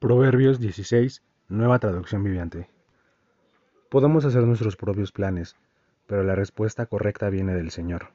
Proverbios 0.00 0.60
16, 0.60 1.24
nueva 1.48 1.80
traducción 1.80 2.22
viviente. 2.22 2.68
Podemos 3.88 4.24
hacer 4.24 4.44
nuestros 4.44 4.76
propios 4.76 5.10
planes, 5.10 5.56
pero 6.06 6.22
la 6.22 6.36
respuesta 6.36 6.86
correcta 6.86 7.30
viene 7.30 7.52
del 7.56 7.72
Señor. 7.72 8.10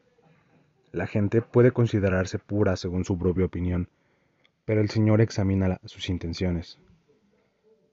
La 0.93 1.07
gente 1.07 1.41
puede 1.41 1.71
considerarse 1.71 2.39
pura 2.39 2.77
según 2.77 3.03
su 3.03 3.19
propia 3.19 3.43
opinión, 3.43 3.89
pero 4.63 4.79
el 4.79 4.89
Señor 4.89 5.19
examina 5.19 5.77
sus 5.83 6.07
intenciones. 6.07 6.79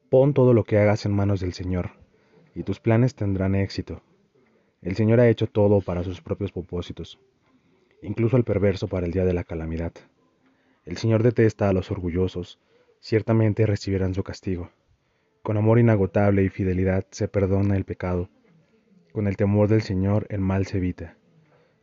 Pon 0.08 0.34
todo 0.34 0.54
lo 0.54 0.62
que 0.62 0.78
hagas 0.78 1.04
en 1.04 1.12
manos 1.12 1.40
del 1.40 1.52
Señor, 1.52 1.90
y 2.54 2.62
tus 2.62 2.78
planes 2.78 3.16
tendrán 3.16 3.56
éxito. 3.56 4.02
El 4.82 4.94
Señor 4.94 5.18
ha 5.18 5.28
hecho 5.28 5.48
todo 5.48 5.80
para 5.80 6.04
sus 6.04 6.20
propios 6.20 6.52
propósitos, 6.52 7.18
incluso 8.02 8.36
al 8.36 8.44
perverso 8.44 8.86
para 8.86 9.06
el 9.06 9.10
día 9.12 9.24
de 9.24 9.34
la 9.34 9.42
calamidad. 9.42 9.94
El 10.84 10.96
Señor 10.96 11.24
detesta 11.24 11.68
a 11.68 11.72
los 11.72 11.90
orgullosos, 11.90 12.60
ciertamente 13.00 13.66
recibirán 13.66 14.14
su 14.14 14.22
castigo. 14.22 14.70
Con 15.42 15.56
amor 15.56 15.78
inagotable 15.78 16.44
y 16.44 16.50
fidelidad 16.50 17.06
se 17.10 17.26
perdona 17.26 17.76
el 17.76 17.84
pecado. 17.84 18.28
Con 19.12 19.26
el 19.26 19.36
temor 19.36 19.68
del 19.68 19.82
Señor 19.82 20.26
el 20.28 20.40
mal 20.40 20.66
se 20.66 20.78
evita. 20.78 21.16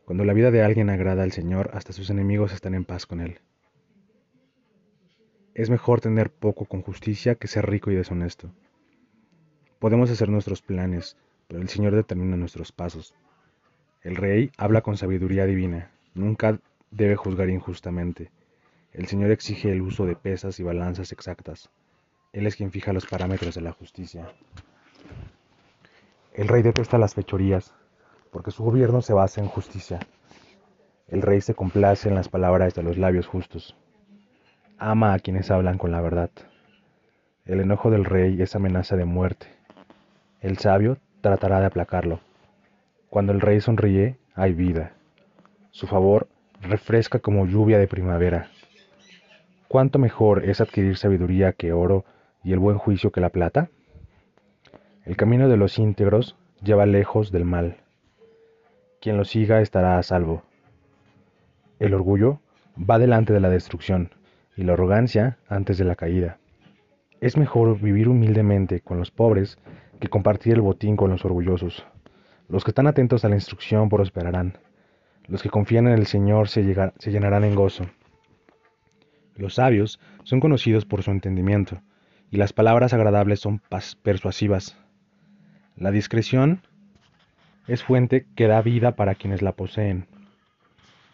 Cuando 0.04 0.24
la 0.24 0.32
vida 0.32 0.50
de 0.50 0.62
alguien 0.62 0.88
agrada 0.88 1.22
al 1.22 1.32
Señor, 1.32 1.70
hasta 1.74 1.92
sus 1.92 2.08
enemigos 2.08 2.52
están 2.52 2.74
en 2.74 2.84
paz 2.84 3.04
con 3.04 3.20
él. 3.20 3.40
Es 5.54 5.70
mejor 5.70 6.00
tener 6.00 6.30
poco 6.30 6.64
con 6.64 6.82
justicia 6.82 7.34
que 7.34 7.48
ser 7.48 7.68
rico 7.68 7.90
y 7.90 7.96
deshonesto. 7.96 8.50
Podemos 9.80 10.10
hacer 10.10 10.28
nuestros 10.28 10.62
planes, 10.62 11.16
pero 11.48 11.60
el 11.60 11.68
Señor 11.68 11.94
determina 11.94 12.36
nuestros 12.36 12.72
pasos. 12.72 13.14
El 14.02 14.16
rey 14.16 14.50
habla 14.56 14.82
con 14.82 14.96
sabiduría 14.96 15.46
divina, 15.46 15.90
nunca 16.14 16.60
debe 16.90 17.16
juzgar 17.16 17.50
injustamente. 17.50 18.30
El 18.92 19.06
Señor 19.06 19.30
exige 19.30 19.70
el 19.70 19.82
uso 19.82 20.06
de 20.06 20.16
pesas 20.16 20.58
y 20.60 20.62
balanzas 20.62 21.12
exactas. 21.12 21.70
Él 22.32 22.46
es 22.46 22.56
quien 22.56 22.70
fija 22.70 22.92
los 22.92 23.06
parámetros 23.06 23.54
de 23.54 23.60
la 23.60 23.72
justicia. 23.72 24.28
El 26.34 26.48
rey 26.48 26.62
detesta 26.62 26.98
las 26.98 27.14
fechorías, 27.14 27.74
porque 28.30 28.50
su 28.50 28.62
gobierno 28.62 29.02
se 29.02 29.12
basa 29.12 29.40
en 29.40 29.48
justicia. 29.48 30.00
El 31.08 31.22
rey 31.22 31.40
se 31.40 31.54
complace 31.54 32.08
en 32.08 32.14
las 32.14 32.28
palabras 32.28 32.74
de 32.74 32.82
los 32.82 32.98
labios 32.98 33.26
justos. 33.26 33.76
Ama 34.78 35.14
a 35.14 35.18
quienes 35.18 35.50
hablan 35.50 35.78
con 35.78 35.90
la 35.90 36.00
verdad. 36.00 36.30
El 37.44 37.60
enojo 37.60 37.90
del 37.90 38.04
rey 38.04 38.40
es 38.42 38.54
amenaza 38.54 38.96
de 38.96 39.04
muerte. 39.04 39.46
El 40.40 40.58
sabio 40.58 40.98
tratará 41.20 41.60
de 41.60 41.66
aplacarlo. 41.66 42.20
Cuando 43.10 43.32
el 43.32 43.40
rey 43.40 43.60
sonríe, 43.60 44.18
hay 44.34 44.52
vida. 44.52 44.92
Su 45.70 45.86
favor 45.86 46.28
refresca 46.60 47.18
como 47.18 47.46
lluvia 47.46 47.78
de 47.78 47.88
primavera. 47.88 48.50
¿Cuánto 49.68 49.98
mejor 49.98 50.48
es 50.48 50.62
adquirir 50.62 50.96
sabiduría 50.96 51.52
que 51.52 51.74
oro 51.74 52.06
y 52.42 52.54
el 52.54 52.58
buen 52.58 52.78
juicio 52.78 53.12
que 53.12 53.20
la 53.20 53.28
plata? 53.28 53.68
El 55.04 55.14
camino 55.18 55.46
de 55.46 55.58
los 55.58 55.78
íntegros 55.78 56.36
lleva 56.62 56.86
lejos 56.86 57.30
del 57.32 57.44
mal. 57.44 57.76
Quien 58.98 59.18
lo 59.18 59.26
siga 59.26 59.60
estará 59.60 59.98
a 59.98 60.02
salvo. 60.02 60.42
El 61.78 61.92
orgullo 61.92 62.40
va 62.78 62.98
delante 62.98 63.34
de 63.34 63.40
la 63.40 63.50
destrucción 63.50 64.10
y 64.56 64.62
la 64.62 64.72
arrogancia 64.72 65.36
antes 65.48 65.76
de 65.76 65.84
la 65.84 65.96
caída. 65.96 66.38
Es 67.20 67.36
mejor 67.36 67.78
vivir 67.78 68.08
humildemente 68.08 68.80
con 68.80 68.98
los 68.98 69.10
pobres 69.10 69.58
que 70.00 70.08
compartir 70.08 70.54
el 70.54 70.62
botín 70.62 70.96
con 70.96 71.10
los 71.10 71.26
orgullosos. 71.26 71.84
Los 72.48 72.64
que 72.64 72.70
están 72.70 72.86
atentos 72.86 73.22
a 73.26 73.28
la 73.28 73.34
instrucción 73.34 73.90
prosperarán. 73.90 74.56
Los 75.26 75.42
que 75.42 75.50
confían 75.50 75.88
en 75.88 75.92
el 75.92 76.06
Señor 76.06 76.48
se, 76.48 76.74
se 76.98 77.10
llenarán 77.10 77.44
en 77.44 77.54
gozo. 77.54 77.84
Los 79.38 79.54
sabios 79.54 80.00
son 80.24 80.40
conocidos 80.40 80.84
por 80.84 81.04
su 81.04 81.12
entendimiento, 81.12 81.80
y 82.30 82.36
las 82.36 82.52
palabras 82.52 82.92
agradables 82.92 83.38
son 83.38 83.62
persuasivas. 84.02 84.76
La 85.76 85.92
discreción 85.92 86.60
es 87.68 87.84
fuente 87.84 88.26
que 88.34 88.48
da 88.48 88.60
vida 88.62 88.96
para 88.96 89.14
quienes 89.14 89.40
la 89.40 89.52
poseen, 89.52 90.08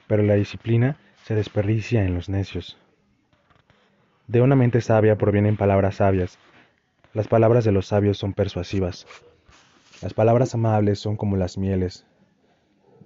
pero 0.07 0.23
la 0.23 0.35
disciplina 0.35 0.97
se 1.23 1.35
desperdicia 1.35 2.03
en 2.05 2.15
los 2.15 2.31
necios. 2.31 2.79
De 4.27 4.41
una 4.41 4.57
mente 4.57 4.81
sabia 4.81 5.17
provienen 5.17 5.59
palabras 5.59 5.97
sabias. 5.97 6.39
Las 7.13 7.29
palabras 7.29 7.65
de 7.65 7.73
los 7.73 7.89
sabios 7.89 8.17
son 8.17 8.33
persuasivas. 8.33 9.07
Las 10.01 10.15
palabras 10.15 10.55
amables 10.55 10.99
son 10.99 11.17
como 11.19 11.37
las 11.37 11.59
mieles, 11.59 12.07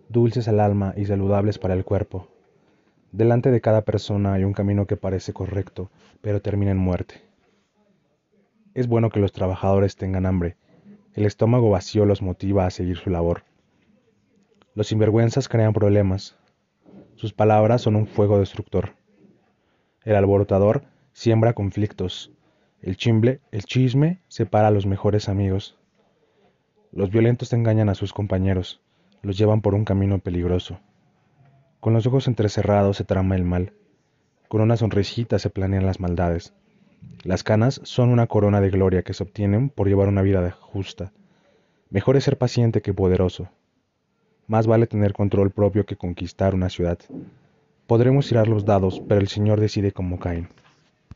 dulces 0.09 0.47
al 0.47 0.61
alma 0.61 0.95
y 0.97 1.06
saludables 1.06 1.59
para 1.59 1.75
el 1.75 1.85
cuerpo. 1.85 2.29
Delante 3.13 3.51
de 3.51 3.61
cada 3.63 3.83
persona 3.83 4.35
hay 4.35 4.45
un 4.45 4.53
camino 4.53 4.87
que 4.87 4.97
parece 4.97 5.33
correcto, 5.33 5.91
pero 6.21 6.43
termina 6.43 6.73
en 6.73 6.77
muerte. 6.77 7.23
Es 8.75 8.87
bueno 8.87 9.09
que 9.09 9.21
los 9.21 9.33
trabajadores 9.33 9.97
tengan 9.97 10.27
hambre. 10.27 10.57
El 11.15 11.25
estómago 11.25 11.71
vacío 11.71 12.05
los 12.05 12.21
motiva 12.21 12.67
a 12.67 12.71
seguir 12.71 12.99
su 12.99 13.09
labor. 13.09 13.45
Los 14.75 14.89
sinvergüenzas 14.89 15.49
crean 15.49 15.73
problemas. 15.73 16.37
Sus 17.17 17.33
palabras 17.33 17.83
son 17.83 17.97
un 17.97 18.07
fuego 18.07 18.39
destructor. 18.39 18.95
El 20.05 20.15
alborotador 20.15 20.85
siembra 21.13 21.55
conflictos. 21.55 22.31
El 22.83 22.97
chimble, 22.97 23.41
el 23.51 23.65
chisme, 23.65 24.21
separa 24.29 24.69
a 24.69 24.71
los 24.71 24.87
mejores 24.87 25.29
amigos. 25.29 25.77
Los 26.93 27.11
violentos 27.11 27.53
engañan 27.53 27.89
a 27.89 27.95
sus 27.95 28.13
compañeros, 28.13 28.81
los 29.23 29.37
llevan 29.37 29.63
por 29.63 29.75
un 29.75 29.85
camino 29.85 30.21
peligroso. 30.21 30.79
Con 31.81 31.93
los 31.93 32.06
ojos 32.06 32.27
entrecerrados 32.27 32.97
se 32.97 33.05
trama 33.05 33.37
el 33.37 33.44
mal. 33.44 33.72
Con 34.49 34.61
una 34.61 34.77
sonrisita 34.77 35.39
se 35.39 35.49
planean 35.49 35.87
las 35.87 36.00
maldades. 36.00 36.53
Las 37.22 37.44
canas 37.44 37.81
son 37.84 38.09
una 38.11 38.27
corona 38.27 38.61
de 38.61 38.71
gloria 38.71 39.03
que 39.03 39.15
se 39.15 39.22
obtienen 39.22 39.71
por 39.71 39.87
llevar 39.87 40.09
una 40.09 40.22
vida 40.22 40.50
justa. 40.50 41.12
Mejor 41.91 42.17
es 42.17 42.25
ser 42.25 42.37
paciente 42.37 42.83
que 42.83 42.93
poderoso. 42.93 43.49
Más 44.49 44.67
vale 44.67 44.88
tener 44.88 45.12
control 45.12 45.50
propio 45.50 45.87
que 45.87 45.97
conquistar 45.97 46.55
una 46.55 46.69
ciudad. 46.69 46.99
Podremos 47.87 48.27
tirar 48.27 48.49
los 48.49 48.65
dados, 48.65 49.00
pero 49.09 49.21
el 49.21 49.28
Señor 49.28 49.61
decide 49.61 49.93
cómo 49.93 50.19
caen. 50.19 50.49